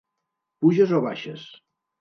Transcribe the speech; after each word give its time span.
Puges 0.65 0.95
o 1.01 1.05
baixes? 1.07 1.47